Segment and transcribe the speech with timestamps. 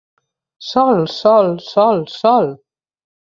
[0.67, 2.51] Sol, sol, sol, sol!